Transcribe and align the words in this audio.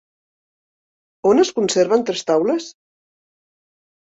On 1.31 1.43
es 1.45 1.51
conserven 1.59 2.07
tres 2.09 2.25
taules? 2.31 2.71